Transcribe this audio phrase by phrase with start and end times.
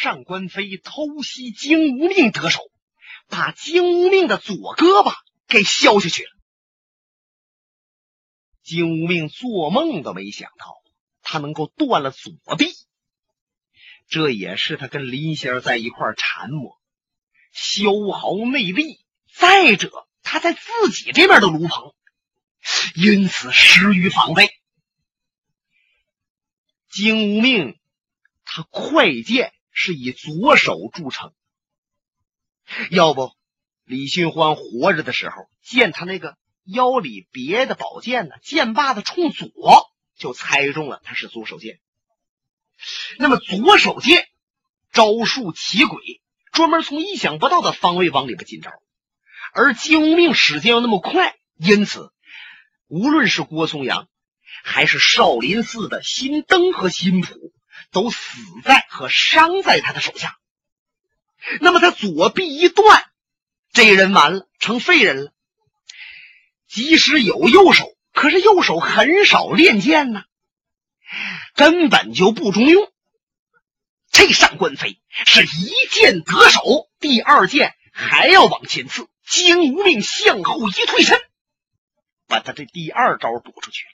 [0.00, 2.60] 上官飞偷袭金无命得手，
[3.28, 5.12] 把金无命的左胳膊
[5.46, 6.30] 给削下去了。
[8.62, 10.74] 金无命做梦都没想到，
[11.20, 12.72] 他能够断了左臂。
[14.08, 16.80] 这也是他跟林仙在一块缠磨，
[17.52, 19.04] 消耗内力。
[19.30, 21.94] 再者，他在自己这边的炉棚，
[22.94, 24.48] 因此失于防备。
[26.88, 27.78] 金无命，
[28.44, 31.32] 他快剑是以左手著称。
[32.90, 33.32] 要不，
[33.84, 41.80] 李寻欢活着的时候，见他那个腰里别的宝剑呢，剑把子冲左，就猜中了他是左手剑。
[43.18, 44.28] 那么左手剑
[44.92, 46.20] 招数奇诡，
[46.52, 48.70] 专门从意想不到的方位往里边进招，
[49.52, 52.12] 而金无命使剑又那么快，因此
[52.86, 54.08] 无论是郭松阳。
[54.62, 57.52] 还是少林寺的新登和新普
[57.90, 58.18] 都死
[58.64, 60.38] 在和伤在他的手下。
[61.60, 63.10] 那么他左臂一断，
[63.72, 65.32] 这人完了，成废人了。
[66.66, 70.24] 即使有右手，可是右手很少练剑呢，
[71.54, 72.92] 根本就不中用。
[74.12, 81.20] 这上官飞是一剑得手，第二剑还要往前刺，金无命向后一退身，
[82.26, 83.90] 把他这第二招躲出去了。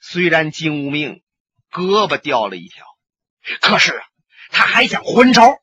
[0.00, 1.21] 虽然金无命
[1.72, 2.84] 胳膊掉了一条，
[3.60, 4.04] 可是啊
[4.50, 5.58] 他还想还招。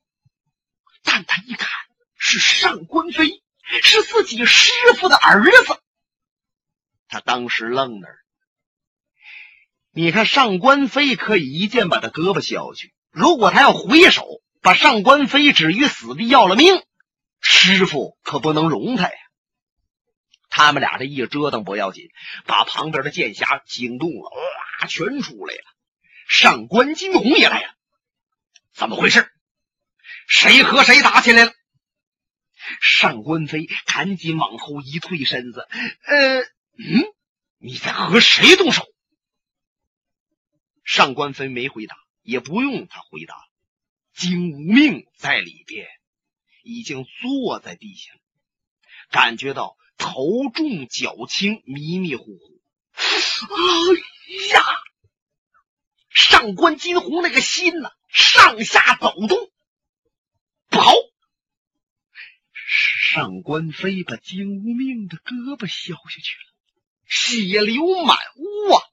[1.04, 1.70] 但他一看
[2.18, 3.42] 是上官飞，
[3.82, 5.80] 是自己师傅的儿子，
[7.08, 8.20] 他当时愣那儿。
[9.92, 14.26] 你看上官飞可以一剑把他胳膊削去，如果他要回手
[14.62, 16.84] 把上官飞置于死地要了命，
[17.40, 19.16] 师傅可不能容他呀。
[20.50, 22.10] 他们俩这一折腾不要紧，
[22.46, 25.64] 把旁边的剑匣惊动了，哇，全出来了。
[26.30, 27.76] 上官金鸿也来了，
[28.72, 29.30] 怎么回事？
[30.28, 31.52] 谁和谁打起来了？
[32.80, 35.68] 上官飞赶紧往后一退身子，
[36.06, 37.04] 呃，嗯，
[37.58, 38.86] 你在和谁动手？
[40.86, 43.36] 上官飞没回答，也不用他回答，
[44.14, 45.88] 金无命在里边
[46.64, 48.14] 已经坐在地下，
[49.10, 49.76] 感觉到。
[50.02, 52.62] 头重脚轻，迷迷糊糊。
[52.96, 54.64] 哎呀！
[56.20, 59.50] 上官金鸿那个心呐，上下抖动。
[60.70, 60.92] 不好！
[62.54, 66.44] 是上官飞把金无命的胳膊削下去了，
[67.08, 68.84] 血流满屋啊！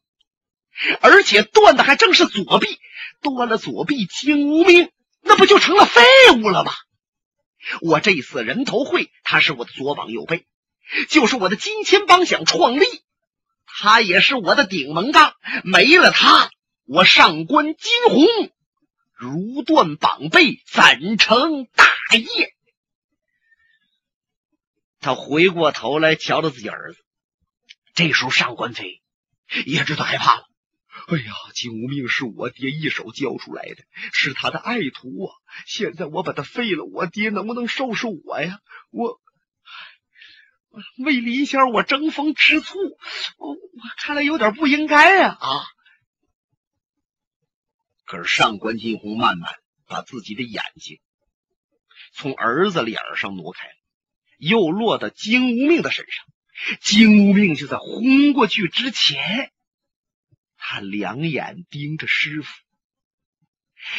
[1.03, 2.79] 而且断的还正是左臂，
[3.21, 6.03] 断了左臂，金无命那不就成了废
[6.37, 6.73] 物了吗？
[7.83, 10.47] 我这次人头会，他是我的左膀右臂。
[11.09, 12.87] 就是我的金钱帮想创立，
[13.67, 15.35] 他也是我的顶门杠。
[15.65, 16.49] 没了他，
[16.87, 18.25] 我上官金鸿
[19.13, 21.85] 如断膀背，怎成大
[22.17, 22.55] 业？
[25.01, 26.99] 他回过头来瞧着自己儿子，
[27.95, 29.03] 这时候上官飞
[29.65, 30.49] 也知道害怕了。
[31.09, 35.35] 哎呀，金无命是我爹一手教出来的，是他的爱徒啊！
[35.67, 38.61] 现在我把他废了，我爹能不能收拾我呀？
[38.91, 39.21] 我。
[40.99, 42.77] 为林仙我争风吃醋，
[43.39, 43.59] 我我
[43.99, 45.65] 看来有点不应该呀啊！
[48.07, 49.53] 可是上官金鸿慢慢
[49.87, 51.01] 把自己的眼睛
[52.15, 53.75] 从儿子脸上挪开了，
[54.39, 56.25] 又落到金无命的身上。
[56.81, 59.53] 金无命就在轰过去之前，
[60.57, 62.49] 他两眼盯着师傅，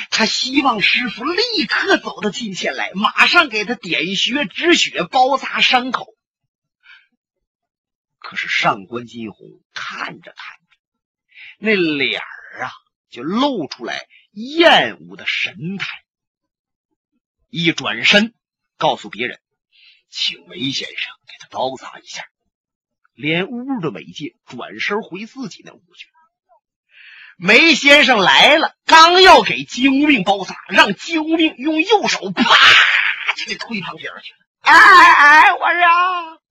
[0.09, 6.07] 他希望师傅立刻走到近前来，马上给他点穴止血，包扎伤口。
[8.17, 10.77] 可是上官金鸿看着看着，
[11.59, 12.71] 那脸儿啊
[13.09, 16.03] 就露出来厌恶的神态，
[17.49, 18.33] 一转身
[18.77, 19.39] 告诉别人
[20.09, 22.25] ：“请梅先生给他包扎一下。”
[23.13, 26.07] 连屋都没进，转身回自己那屋去。
[27.35, 32.43] 梅先生来了，刚要给金无命包扎，让金无命用右手啪
[33.35, 34.39] 就给推旁边去了。
[34.61, 35.53] 哎哎哎！
[35.53, 36.41] 我说。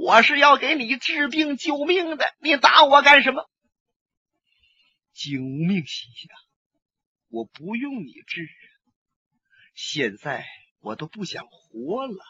[0.00, 3.50] 我是要给你治病救命的，你打我干什么？
[5.18, 6.30] 金无命心想：
[7.26, 8.48] 我不用你治，
[9.74, 10.46] 现在
[10.78, 12.24] 我都不想活了。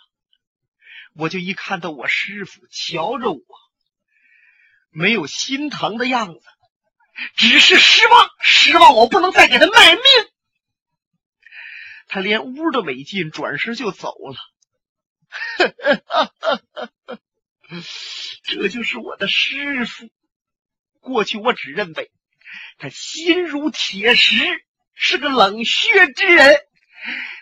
[1.12, 3.44] 我就一看到我师傅瞧着我，
[4.88, 6.40] 没有心疼的样子，
[7.36, 10.02] 只是失望，失望我不能再给他卖命。
[12.06, 14.38] 他连屋都没进，转身就走了。
[18.44, 20.08] 这就是我的师傅。
[21.00, 22.10] 过去我只认为
[22.78, 24.36] 他心如铁石，
[24.94, 26.60] 是个冷血之人，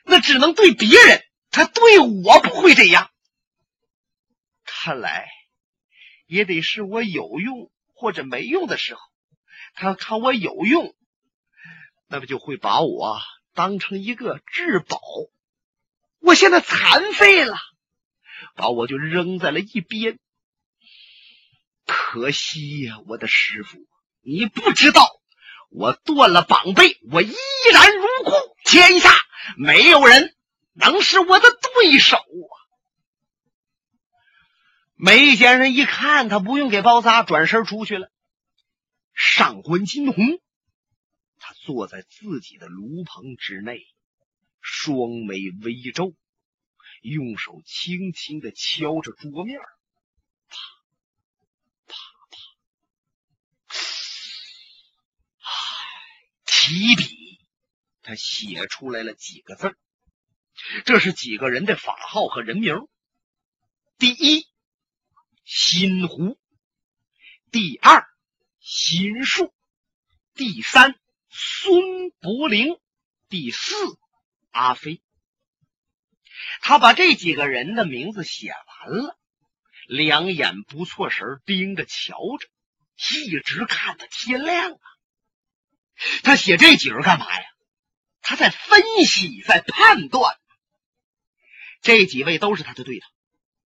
[0.04, 3.10] 那只能对别人，他对我不会这样。
[4.64, 5.28] 看来
[6.26, 9.00] 也得是我有用或者没用的时候，
[9.74, 10.94] 他看我有用，
[12.08, 13.20] 那么就会把我
[13.54, 15.00] 当成一个至宝。
[16.18, 17.56] 我现在残废了，
[18.54, 20.18] 把我就扔在了一边。
[21.86, 23.86] 可惜呀，我的师傅，
[24.28, 25.08] 你不知道，
[25.70, 27.32] 我断了膀背，我依
[27.72, 28.32] 然如故，
[28.64, 29.08] 天下
[29.56, 30.34] 没有人
[30.72, 32.54] 能是我的对手啊！
[34.96, 38.10] 梅先生一看他不用给包扎，转身出去了。
[39.14, 40.40] 上官金鸿，
[41.38, 43.86] 他坐在自己的炉棚之内，
[44.60, 46.14] 双眉微皱，
[47.00, 49.60] 用手轻轻的敲着桌面。
[56.66, 57.38] 提笔，
[58.02, 59.78] 他写出来了几个字
[60.84, 62.88] 这是几个人的法号和人名。
[63.98, 64.48] 第一，
[65.44, 66.36] 新湖；
[67.52, 68.08] 第二，
[68.58, 69.54] 新树；
[70.34, 70.98] 第三，
[71.28, 72.80] 孙伯龄；
[73.28, 73.72] 第四，
[74.50, 75.00] 阿飞。
[76.62, 79.16] 他把这几个人的名字写完了，
[79.86, 82.48] 两眼不错神盯着瞧着，
[83.24, 84.95] 一直看到天亮啊。
[86.22, 87.44] 他写这几人干嘛呀？
[88.22, 90.36] 他在分析，在判断。
[91.80, 93.06] 这几位都是他的对头。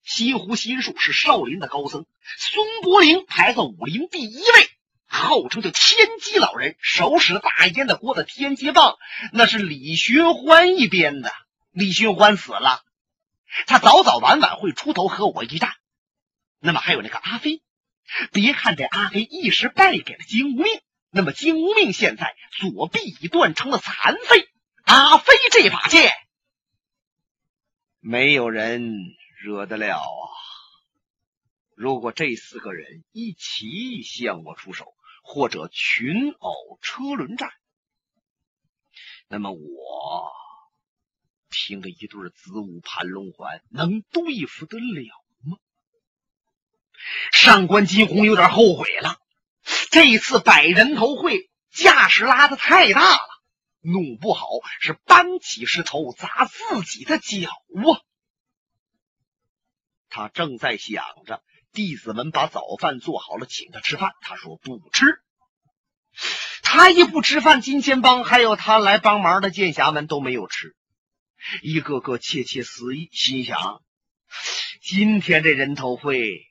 [0.03, 2.05] 西湖心术是少林的高僧，
[2.37, 4.69] 孙伯龄排在武林第一位，
[5.05, 8.97] 号称叫天机老人，手使大烟的锅的天机棒，
[9.31, 11.31] 那是李寻欢一边的。
[11.71, 12.83] 李寻欢死了，
[13.67, 15.73] 他早早晚晚会出头和我一战。
[16.59, 17.61] 那么还有那个阿飞，
[18.33, 20.81] 别看这阿飞一时败给了金无命。
[21.11, 24.47] 那么金无命现在左臂已断成了残废，
[24.83, 26.11] 阿飞这把剑，
[27.99, 28.95] 没有人
[29.41, 30.29] 惹得了啊！
[31.75, 37.53] 如果这四个人一起向我出手，或者群殴车轮战，
[39.27, 40.31] 那么我
[41.49, 45.57] 凭着一对子午盘龙环能对付得了吗？
[47.31, 49.19] 上官金鸿有点后悔了。
[49.91, 53.19] 这一次摆人头会架势拉的太大了，
[53.81, 54.47] 弄不好
[54.81, 58.01] 是搬起石头砸自己的脚啊！
[60.09, 64.13] 他正在想着，弟子们把早饭做好了，请他吃饭。
[64.21, 65.21] 他说不吃。
[66.61, 70.75] 他一不吃饭，金钱帮还有他来帮忙的剑侠们都没有吃，
[71.61, 73.81] 一个个窃窃私语，心想：
[74.81, 76.48] 今天这人头会。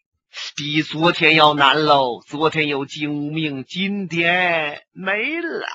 [0.56, 2.20] 比昨天要难喽！
[2.26, 5.67] 昨天有金无命，今天没了。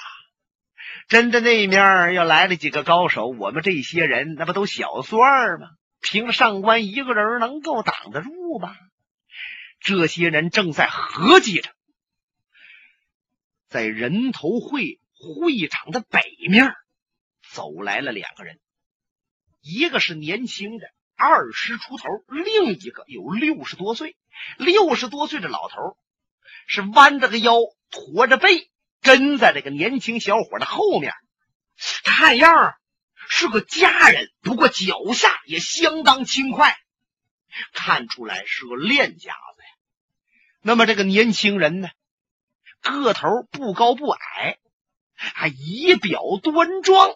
[1.08, 5.68] 真的那面要来了几个高手，我们这些人那不都小算吗？
[6.02, 8.76] 凭上官一个人能够挡得住吗？
[9.80, 11.70] 这些人正在合计着，
[13.68, 16.74] 在人头会会场的北面
[17.50, 18.60] 走来了两个人，
[19.62, 20.88] 一个是年轻的。
[21.16, 24.16] 二十出头，另一个有六十多岁。
[24.58, 25.98] 六十多岁的老头
[26.68, 27.54] 是弯着个腰，
[27.92, 28.70] 驼着背，
[29.02, 31.14] 跟在这个年轻小伙的后面。
[32.04, 32.76] 看样
[33.30, 36.78] 是个家人，不过脚下也相当轻快，
[37.74, 39.70] 看出来是个练家子呀。
[40.62, 41.90] 那么这个年轻人呢，
[42.82, 44.58] 个头不高不矮，
[45.16, 47.16] 还仪表端庄，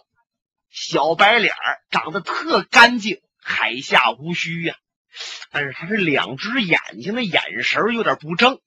[0.70, 1.54] 小白脸
[1.90, 3.20] 长得特干净。
[3.48, 4.76] 海下无须呀，
[5.50, 8.60] 但是他这两只眼睛的眼神有点不正，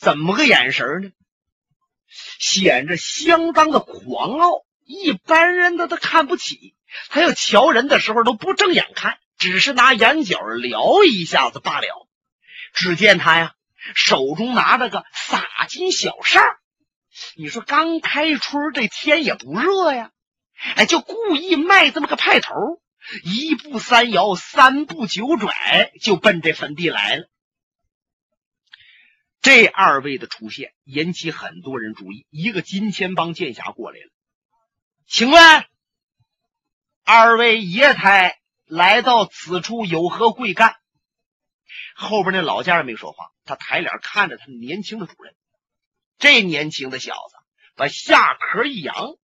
[0.00, 1.10] 怎么个眼神呢？
[2.38, 6.74] 显着相当的狂傲，一般人他都看不起。
[7.08, 12.08] 他要瞧人的时候都不正眼看，只是拿眼角撩一下子罢了。
[12.72, 13.54] 只见他呀，
[13.94, 16.42] 手中拿着个洒金小扇
[17.36, 20.10] 你说刚开春这天也不热呀，
[20.76, 22.52] 哎，就故意卖这么个派头。
[23.22, 27.28] 一步三摇，三步九拽，就奔这坟地来了。
[29.40, 32.26] 这二位的出现引起很多人注意。
[32.30, 34.10] 一个金钱帮剑侠过来了，
[35.06, 35.64] 请问
[37.04, 40.76] 二位爷台来到此处有何贵干？
[41.94, 45.34] 后边那老家人没说话，他抬脸看着他年轻的主人。
[46.18, 47.36] 这年轻的小子
[47.76, 49.16] 把下壳一扬，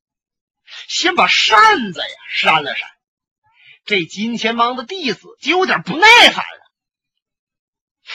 [0.87, 2.91] 先把扇子呀扇了扇。
[3.91, 6.71] 这金钱帮的弟子就有点不耐烦了，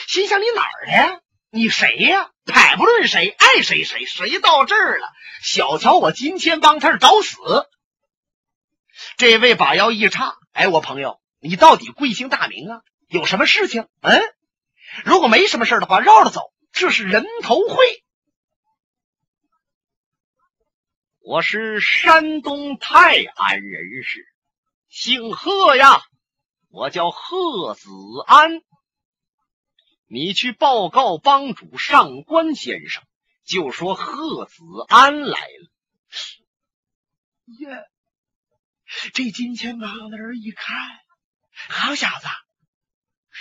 [0.08, 1.20] 心想：“你哪儿的呀？
[1.50, 2.30] 你谁呀？
[2.46, 5.06] 拍不论谁，爱谁谁，谁到这儿了？
[5.42, 7.36] 小瞧我金钱帮，他是找死。
[9.18, 12.80] 这位把腰一叉，哎，我朋友，你到底贵姓大名啊？
[13.06, 13.86] 有什么事情？
[14.00, 14.22] 嗯，
[15.04, 16.40] 如果没什么事的话，绕着走。
[16.72, 18.02] 这是人头会。
[21.20, 24.26] 我是山东泰安人士，
[24.96, 26.00] 姓贺呀，
[26.70, 27.90] 我叫贺子
[28.26, 28.62] 安。
[30.06, 33.04] 你去报告帮主上官先生，
[33.44, 34.54] 就说贺子
[34.88, 35.70] 安来了。
[37.58, 37.84] 耶，
[39.12, 40.74] 这金钱帮的人一看，
[41.68, 42.26] 好小子，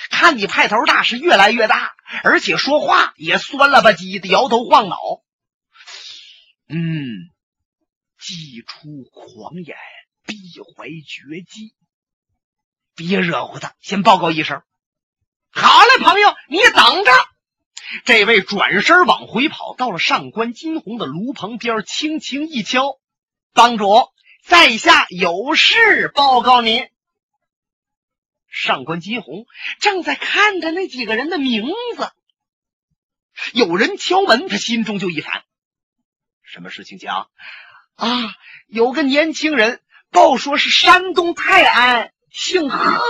[0.09, 1.95] 看你派头大是越来越大，
[2.25, 4.97] 而且说话也酸了吧唧的，摇头晃脑。
[6.67, 7.31] 嗯，
[8.19, 9.77] 既出狂言，
[10.25, 11.73] 必怀绝技。
[12.95, 14.61] 别惹乎他，先报告一声。
[15.51, 17.11] 好嘞，朋友，你等着。
[18.03, 22.99] 这位转身往回跑，到了上官金鸿的炉旁边，轻轻一敲
[23.53, 24.11] ：“帮主，
[24.43, 26.89] 在下有事报告您。”
[28.49, 29.45] 上官金鸿
[29.79, 31.65] 正在看着那几个人的名
[31.95, 32.11] 字。
[33.53, 35.43] 有人敲门，他心中就一烦
[36.41, 37.29] ：“什么事情讲？
[37.95, 38.35] 啊，
[38.67, 39.81] 有个年轻人
[40.15, 43.01] 报说是山东泰安，姓贺。”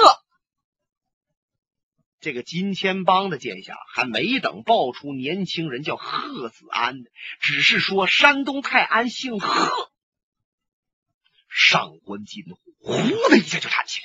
[2.19, 7.03] 这个金钱帮的剑下还没等报出年轻人叫贺子安，
[7.39, 9.91] 只是说山东泰安姓贺。
[11.47, 14.01] 上官金虎呼的一下就站起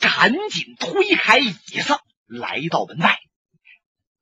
[0.00, 3.20] 来，赶紧推开椅子，来到门外。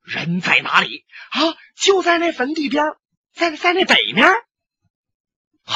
[0.03, 1.05] 人在哪里？
[1.29, 2.83] 啊，就在那坟地边，
[3.33, 4.27] 在在那北面。
[5.63, 5.75] 好，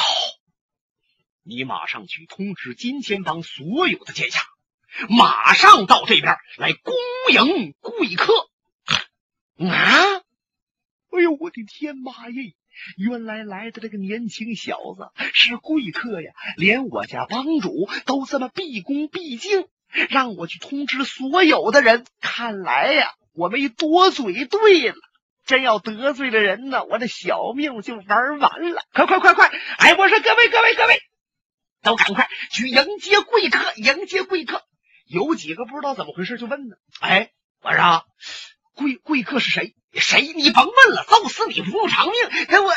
[1.44, 4.42] 你马上去通知金钱帮所有的剑下。
[5.08, 6.94] 马上到这边来恭
[7.30, 8.32] 迎贵客
[9.58, 10.22] 啊！
[11.10, 12.54] 哎呦，我的天妈耶！
[12.96, 16.32] 原来来的这个年轻小子是贵客呀！
[16.56, 19.66] 连我家帮主都这么毕恭毕敬，
[20.10, 22.04] 让我去通知所有的人。
[22.20, 24.94] 看来呀，我没多嘴对了。
[25.44, 28.82] 真要得罪了人呢，我这小命就玩完了。
[28.92, 29.50] 快快快快！
[29.78, 31.02] 哎，我说各位各位各位，
[31.82, 34.62] 都赶快去迎接贵客，迎接贵客。
[35.06, 36.76] 有几个不知道怎么回事，就问呢。
[37.00, 38.04] 哎，我说
[38.74, 39.74] 贵贵客是谁？
[39.94, 40.32] 谁？
[40.34, 42.46] 你甭问了，揍死你不用偿命！
[42.46, 42.70] 给我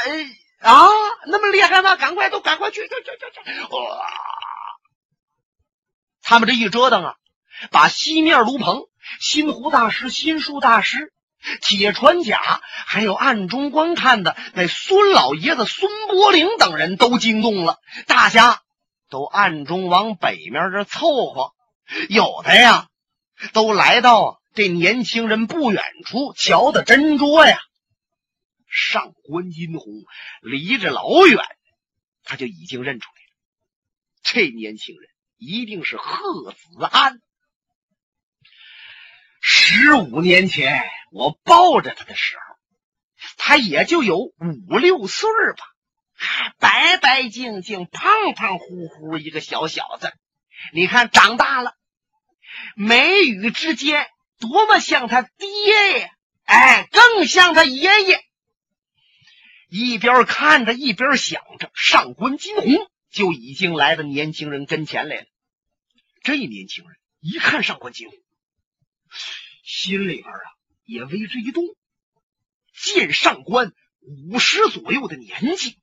[0.59, 0.87] 啊，
[1.27, 1.95] 那么厉害吗？
[1.95, 3.61] 赶快都赶快去去去去去！
[3.73, 4.05] 哇！
[6.21, 7.15] 他们这一折腾啊，
[7.71, 8.81] 把西面卢鹏、
[9.21, 11.13] 新湖大师、新树大师、
[11.61, 18.61] 铁船甲，还有暗中观看的那孙老爷子孙伯龄等人都惊动了，大家
[19.09, 21.53] 都暗中往北面这凑合。
[22.09, 22.89] 有的呀，
[23.53, 27.59] 都来到这年轻人不远处瞧的真多呀。
[28.67, 30.03] 上官金鸿
[30.41, 31.39] 离着老远，
[32.23, 33.31] 他就已经认出来了，
[34.23, 37.21] 这年轻人一定是贺子安。
[39.39, 42.55] 十五年前我抱着他的时候，
[43.37, 45.63] 他也就有五六岁吧，
[46.59, 50.13] 白白净净、胖胖乎乎一个小小子。
[50.73, 51.75] 你看，长大了，
[52.75, 54.07] 眉宇之间
[54.39, 56.09] 多么像他爹呀！
[56.45, 58.23] 哎，更像他爷爷。
[59.67, 65.25] 一边看着，一边想着，上官金鸿就已经来到年轻人跟前来了。
[66.23, 68.17] 这年轻人一看上官金鸿，
[69.63, 70.39] 心里边啊
[70.85, 71.63] 也为之一动。
[72.73, 75.79] 见上官五十左右的年纪，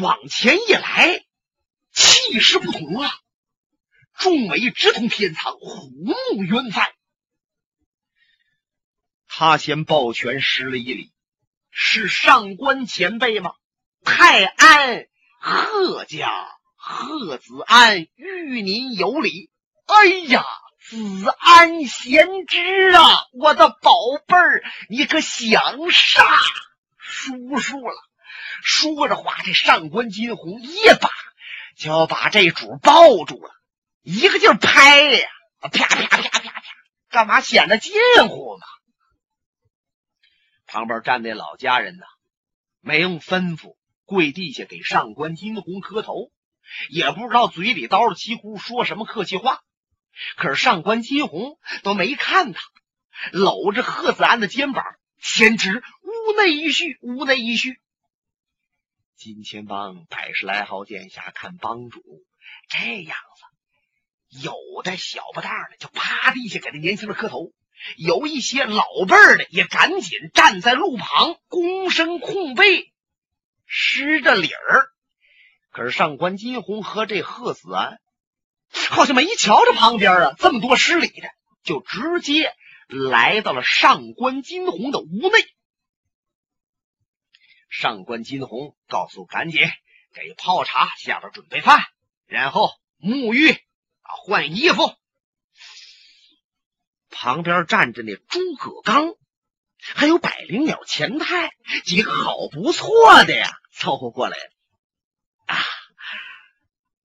[0.00, 1.24] 往前一来，
[1.92, 3.10] 气势不同啊。
[4.18, 6.86] 众眉直通天苍，虎目圆翻。
[9.26, 11.12] 他先抱拳施了一礼
[11.70, 13.52] ：“是上官前辈吗？
[14.04, 15.06] 泰安
[15.40, 16.30] 贺家
[16.74, 19.50] 贺子安与您有礼。”
[19.86, 20.44] 哎呀，
[20.80, 23.92] 子安贤侄啊，我的宝
[24.26, 26.22] 贝儿，你可想杀
[26.98, 27.94] 叔叔了？
[28.62, 31.10] 说着话，这上官金鸿一把
[31.76, 33.50] 就要把这主抱住了。
[34.02, 35.28] 一个劲儿拍呀，
[35.60, 36.62] 啪啪啪啪啪，
[37.10, 37.92] 干嘛显得近
[38.28, 38.66] 乎嘛？
[40.66, 42.04] 旁边站那老家人呢，
[42.80, 46.30] 没用吩咐，跪地下给上官金鸿磕头，
[46.90, 49.60] 也不知道嘴里叨着几乎说什么客气话。
[50.36, 52.60] 可是上官金鸿都没看他，
[53.32, 54.84] 搂着贺子安的肩膀，
[55.18, 57.80] 先知屋内一叙，屋内一叙。
[59.16, 62.02] 金钱帮百十来号剑下看帮主
[62.68, 64.42] 这样子。
[64.42, 67.52] 有的小不大的就趴地下给那年轻人磕头，
[67.96, 72.92] 有一些老辈儿的也赶紧站在路旁，躬身空背，
[73.64, 74.88] 施着礼儿。
[75.70, 77.98] 可是上官金鸿和这贺子安
[78.90, 81.28] 好像没瞧着旁边啊，这么多施礼的，
[81.62, 82.52] 就直接
[82.88, 85.46] 来到了上官金鸿的屋内。
[87.68, 89.60] 上官金鸿告诉：“赶紧
[90.12, 91.84] 给泡茶，下边准备饭，
[92.26, 94.94] 然后沐浴啊，换衣服。”
[97.10, 99.14] 旁边站着那诸葛刚，
[99.80, 101.50] 还有百灵鸟钱太
[101.84, 104.50] 几个好不错的呀，凑合过来了。
[105.46, 105.56] 啊，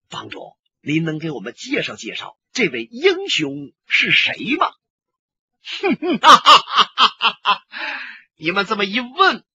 [0.09, 4.71] 帮主，您能给我们介绍介绍这位英雄是谁吗？
[5.81, 7.63] 哼哼哈哈哈哈哈！
[8.35, 9.45] 你们这么一问，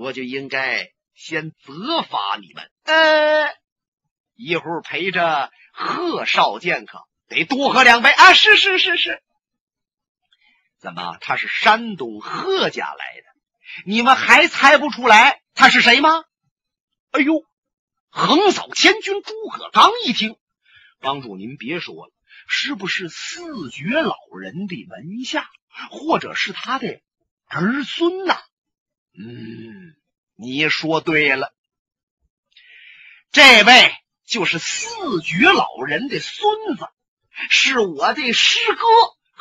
[0.00, 2.70] 我就应该先责罚你们。
[2.84, 3.54] 呃，
[4.34, 8.32] 一会儿陪着贺少剑客得多喝两杯啊！
[8.32, 9.22] 是是是是。
[10.78, 11.18] 怎么？
[11.20, 13.26] 他是山东贺家来的，
[13.84, 16.24] 你们还猜不出来他是谁吗？
[17.10, 17.44] 哎呦，
[18.08, 20.38] 横扫千军诸葛刚一听，
[20.98, 22.12] 帮主您别说了，
[22.48, 25.46] 是不是四绝老人的门下，
[25.90, 27.02] 或者是他的
[27.48, 28.40] 儿孙呐？
[29.18, 29.94] 嗯，
[30.36, 31.52] 你说对了，
[33.32, 33.92] 这位
[34.26, 36.86] 就是四绝老人的孙子，
[37.48, 38.84] 是我的师哥。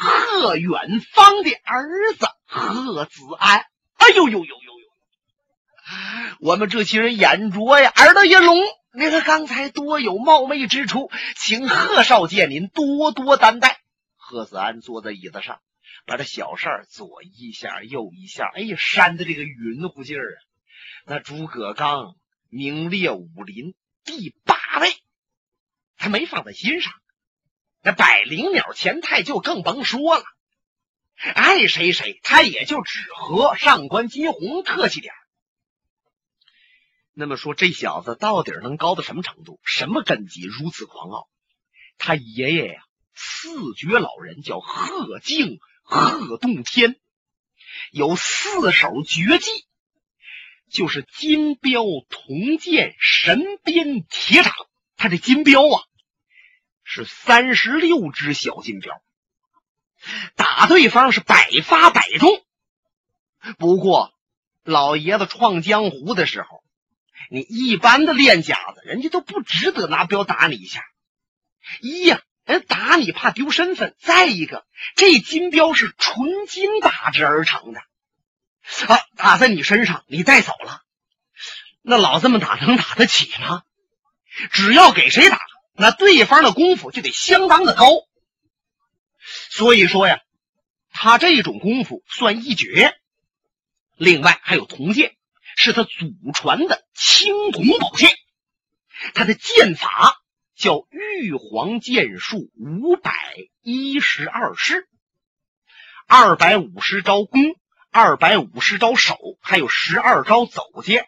[0.01, 3.65] 贺远方的儿子贺子安，
[3.97, 6.35] 哎呦呦呦呦呦！
[6.39, 8.63] 我们这些人眼拙呀，耳朵也聋。
[8.93, 13.81] 那个刚才多有冒昧之处，请贺少剑您多多担待。
[14.15, 15.59] 贺子安坐在椅子上，
[16.05, 20.39] 把这小扇左一下右一下，哎呀，扇的这个匀乎劲儿啊！
[21.05, 22.15] 那诸葛刚
[22.49, 24.93] 名列武林第八位，
[25.97, 26.93] 他没放在心上。
[27.81, 30.23] 那百灵鸟钱太就更甭说了，
[31.35, 35.13] 爱谁谁，他也就只和上官金鸿客气点
[37.13, 39.59] 那么说，这小子到底能高到什么程度？
[39.63, 41.29] 什么根基如此狂傲？
[41.97, 42.83] 他爷爷呀，
[43.13, 46.95] 四绝老人叫贺敬贺洞天，
[47.91, 49.65] 有四手绝技，
[50.71, 54.53] 就是金镖铜剑神鞭铁掌。
[54.95, 55.83] 他这金镖啊。
[56.91, 58.99] 是三十六只小金镖，
[60.35, 62.43] 打对方是百发百中。
[63.59, 64.11] 不过，
[64.63, 66.63] 老爷子创江湖的时候，
[67.29, 70.83] 你一般的练家子，人家都不值得拿镖打你一下。
[71.79, 77.79] 一呀，人打你怕丢身份；再一个，这金镖是纯金打制而成的，
[78.87, 80.81] 啊，打在你身上，你带走了，
[81.81, 83.63] 那老这么打能打得起吗？
[84.51, 85.39] 只要给谁打。
[85.81, 87.85] 那对方的功夫就得相当的高，
[89.49, 90.19] 所以说呀，
[90.91, 92.99] 他这种功夫算一绝。
[93.95, 95.15] 另外还有铜剑，
[95.55, 98.13] 是他祖传的青铜宝剑，
[99.13, 100.21] 他的剑法
[100.59, 103.13] 叫玉皇剑术五百
[103.61, 104.89] 一十二式，
[106.05, 107.55] 二百五十招攻，
[107.91, 111.07] 二百五十招守，还有十二招走剑。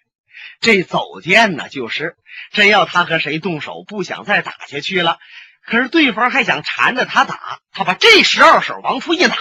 [0.61, 2.15] 这走剑呢，就是
[2.53, 5.19] 真要他和谁动手，不想再打下去了，
[5.65, 9.35] 可是对方还想缠着他打，他把这十二手往出一拿，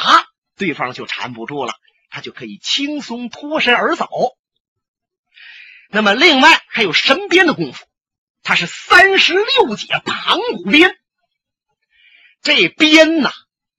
[0.57, 1.73] 对方就缠不住了，
[2.11, 4.09] 他就可以轻松脱身而走。
[5.89, 7.87] 那么，另外还有身边的功夫，
[8.43, 10.97] 他是三十六节盘古鞭，
[12.43, 13.31] 这鞭呐，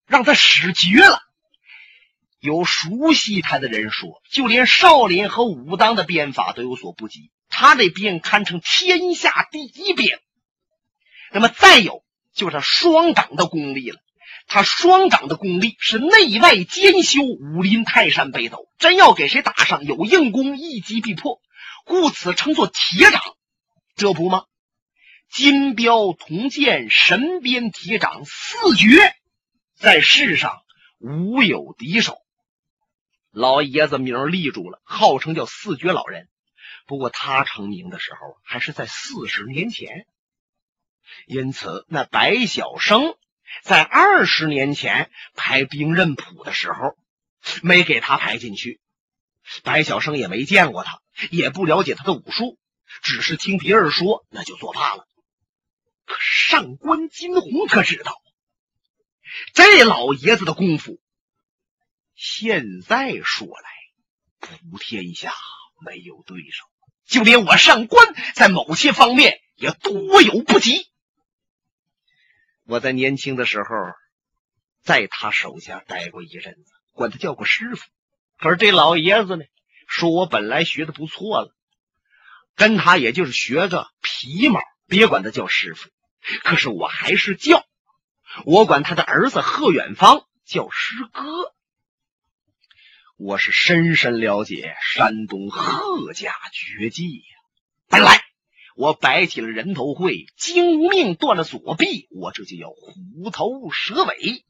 [0.07, 1.19] 让他使绝了。
[2.39, 10.19] 有熟悉他的人说，就连少林和武当的鞭法都有所不及，他这鞭堪称天下第一鞭。
[11.31, 13.99] 那么再有就是双掌的功力了，
[14.47, 21.39] 他双掌的功力是内外兼修，武林泰山北斗，真要给谁打上，有硬功一击必破，
[21.85, 23.21] 故此称作铁掌。
[23.95, 24.45] 这不吗？
[25.31, 29.15] 金镖铜剑神鞭铁掌四绝，
[29.75, 30.61] 在世上
[30.99, 32.17] 无有敌手。
[33.31, 36.27] 老爷子名立住了，号称叫四绝老人。
[36.85, 40.05] 不过他成名的时候还是在四十年前，
[41.27, 43.15] 因此那白晓生
[43.63, 46.97] 在二十年前排兵刃谱的时候
[47.63, 48.81] 没给他排进去。
[49.63, 52.59] 白晓生也没见过他，也不了解他的武术，
[53.01, 55.07] 只是听别人说，那就作罢了。
[56.19, 58.21] 上官金鸿可知道，
[59.53, 60.99] 这老爷子的功夫。
[62.15, 63.69] 现在说来，
[64.39, 65.33] 普天下
[65.85, 66.65] 没有对手，
[67.07, 70.87] 就连我上官在某些方面也多有不及。
[72.65, 73.65] 我在年轻的时候，
[74.83, 77.89] 在他手下待过一阵子，管他叫个师傅。
[78.37, 79.43] 可是这老爷子呢，
[79.87, 81.55] 说我本来学的不错了，
[82.55, 85.89] 跟他也就是学个皮毛，别管他叫师傅。
[86.43, 87.65] 可是我还是叫，
[88.45, 91.23] 我管他的儿子贺远方叫师哥。
[93.17, 97.35] 我是深深了解山东贺家绝技呀。
[97.87, 98.23] 本来
[98.75, 104.45] 我摆起了人头会，精无命断了左臂，我这就要虎头蛇尾。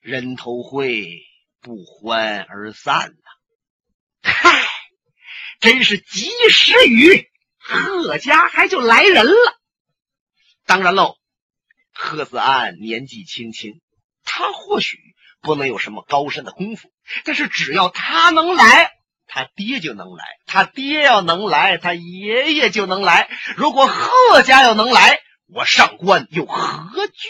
[0.00, 1.20] 人头会。
[1.64, 4.28] 不欢而散呐！
[4.28, 4.66] 嗨，
[5.60, 9.61] 真是及时雨，贺家还就来人了。
[10.66, 11.16] 当然喽，
[11.92, 13.80] 贺子安年纪轻轻，
[14.24, 14.98] 他或许
[15.40, 16.92] 不能有什么高深的功夫，
[17.24, 18.92] 但是只要他能来，
[19.26, 23.28] 他爹就能来；他爹要能来，他爷爷就能来。
[23.56, 27.28] 如果贺家要能来，我上官又何惧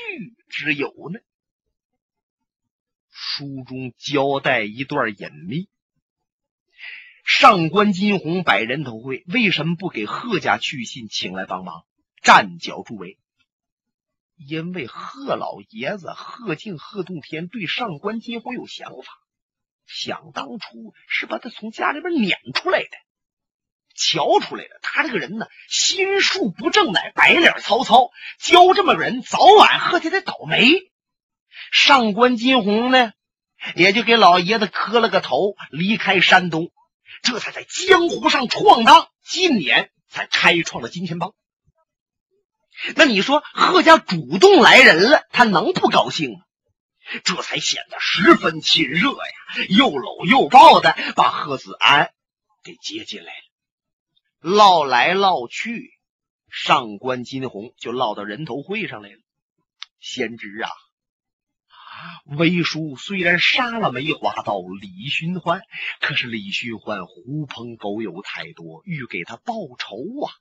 [0.48, 1.20] 之有呢？
[3.10, 5.68] 书中交代一段隐秘：
[7.24, 11.84] 上官金鸿摆人头会，为什么不给贺家去信，请来帮忙
[12.22, 13.18] 站脚助威？
[14.36, 19.12] 因为贺老爷子贺敬、贺洞天对上官金鸿有想法，
[19.86, 22.88] 想当初是把他从家里边撵出来的，
[23.94, 30.90] 瞧出来了，他这个人呢，心术不正，乃白脸曹操，教这么个人，早晚贺家得倒霉。
[31.70, 33.12] 上官金鸿呢，
[33.76, 36.72] 也就给老爷子磕了个头，离开山东，
[37.22, 39.08] 这才在江湖上闯荡。
[39.24, 41.34] 今年才开创了金钱帮。
[42.96, 46.44] 那你说贺家主动来人了，他能不高兴吗？
[47.24, 52.12] 这才显得十分亲热呀，又搂又抱的把贺子安
[52.62, 54.50] 给接进来了。
[54.50, 55.92] 唠来唠去，
[56.50, 59.18] 上官金鸿就唠到人头会上来了。
[60.00, 60.70] 先知啊！
[62.24, 65.62] 魏叔虽然杀了梅花道李寻欢，
[66.00, 70.34] 可是李寻欢狐朋狗友太多，欲给他报仇啊！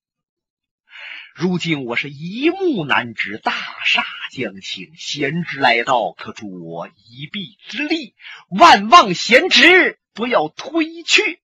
[1.34, 3.54] 如今我是一目难知，大
[3.86, 8.16] 厦将倾，贤侄来到，可助我一臂之力，
[8.50, 11.42] 万望贤侄不要推去。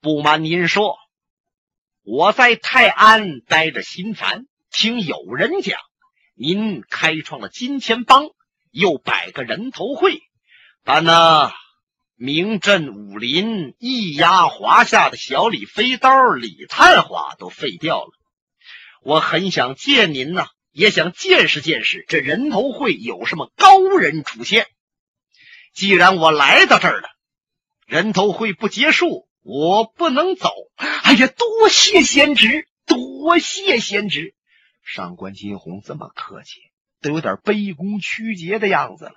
[0.00, 0.96] 不瞒您说，
[2.02, 5.78] 我在泰安待着心烦，听有人讲。
[6.34, 8.30] 您开创了金钱帮，
[8.70, 10.22] 又摆个人头会，
[10.84, 11.52] 把那
[12.22, 18.10] 名震武林、一压华夏的小李飞刀李探花都废掉了。
[19.00, 24.66] 我很想见您呐，也想见识见识这人头会有什么高人出现。
[25.72, 27.08] 既然我来到这儿了，
[27.86, 30.50] 人头会不结束，我不能走。
[30.76, 34.34] 哎呀，多谢贤侄，多谢贤侄。
[34.84, 36.60] 上官金鸿这么客气，
[37.00, 39.14] 都有点卑躬屈节的样子了。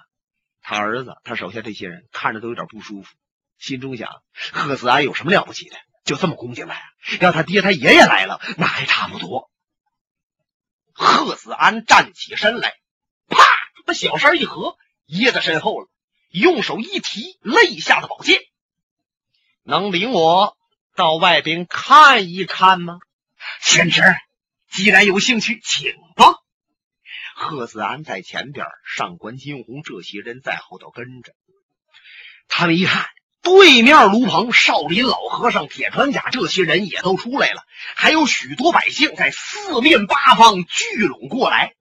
[0.63, 3.13] 他儿子，他手下这些人看着都有点不舒服，
[3.59, 4.09] 心中想：
[4.53, 5.75] 贺子安有什么了不起的？
[6.05, 6.81] 就这么攻进来？
[7.21, 9.51] 要他爹他爷爷来了，那还差不多。
[10.93, 12.75] 贺子安站起身来，
[13.27, 13.37] 啪，
[13.85, 15.89] 把小衫一合，掖在身后了，
[16.29, 18.39] 用手一提肋下的宝剑，
[19.63, 20.57] 能领我
[20.95, 22.99] 到外边看一看吗？
[23.61, 24.01] 贤侄。
[24.69, 25.93] 既然有兴趣，请。
[27.43, 31.33] 贺子安在前边，上官金鸿这些人在后头跟着。
[32.47, 33.05] 他们一看，
[33.41, 37.63] 对面卢棚少林老和尚、铁船甲这些人也都出来了，
[37.95, 41.75] 还有许多百姓在四面八方聚拢过来。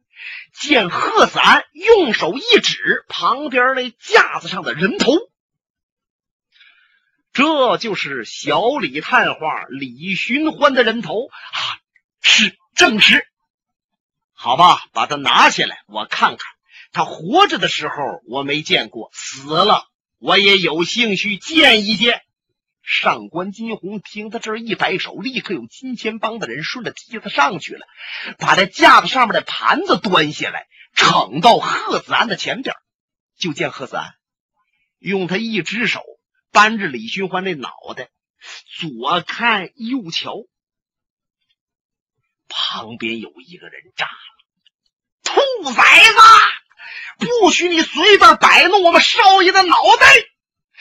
[0.53, 5.12] 见贺子安用手一指旁边那架子上的人头，
[7.33, 11.59] 这就是小李探花李寻欢的人头啊！
[12.20, 12.57] 是。
[12.75, 13.29] 正是，
[14.42, 16.40] 好吧，把他拿下来，我看看。
[16.90, 17.94] 他活着的时候
[18.26, 19.87] 我没见过，死了
[20.18, 22.22] 我也有兴趣见一见。
[22.83, 27.87] 上官金鸿听他这一摆手，立刻有金钱帮的人顺着梯子上去了，
[28.37, 32.74] 把这架子上面的盘子端下来，呈到贺子安的前边。
[33.38, 34.12] 就见贺子安
[34.98, 36.02] 用他一只手
[36.50, 38.09] 扳着李寻欢那脑袋，
[38.81, 40.35] 左看右瞧。
[42.55, 44.32] 旁边有一个人炸了，
[45.62, 50.07] 兔崽子，不许你随便摆弄我们少爷的脑袋！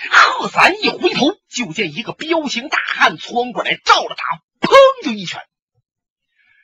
[0.09, 4.73] 贺三一回头，就见一个彪形大汉窜过来，照着打，砰
[5.05, 5.39] 就一拳。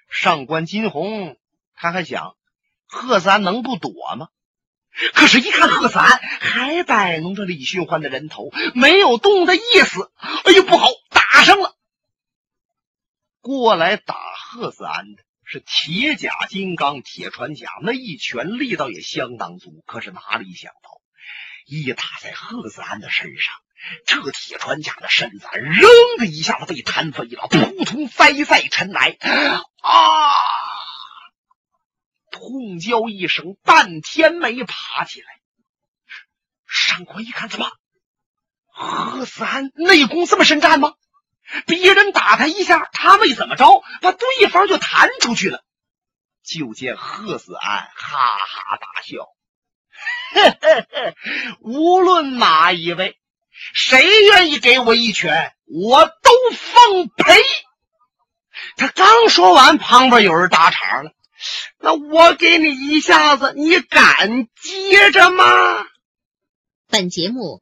[0.10, 1.38] 上官金鸿
[1.75, 2.36] 他还想，
[2.88, 4.30] 贺三能不躲吗？
[5.13, 6.03] 可是，一看贺三
[6.39, 10.12] 还摆弄着李寻欢的人头，没有动的意思。
[10.43, 11.75] 哎呦，不好，打上了！
[13.41, 19.81] 过来打贺子安的是铁甲金刚铁船甲，那一拳力道也相当足。
[19.88, 21.01] 可是哪里想到，
[21.65, 23.55] 一打在贺子安的身上，
[24.05, 29.17] 这铁船甲的身子扔的一下子被弹飞了，扑通栽在尘埃。
[29.81, 30.31] 啊！
[32.29, 35.27] 痛叫一声，半天没爬起来。
[36.67, 37.71] 上官一看，怎么？
[38.67, 40.95] 贺子安内功这么深战吗？
[41.65, 45.63] 别人打他一下，他没怎么着，把对方就弹出去了。
[46.43, 49.27] 就见贺子安哈哈大笑，
[51.60, 53.17] 无论哪一位，
[53.73, 57.33] 谁愿意给我一拳，我都奉陪。
[58.77, 61.12] 他刚说完，旁边有人搭茬了
[61.79, 65.86] ：“那我给你一下子，你敢接着吗？”
[66.89, 67.62] 本节目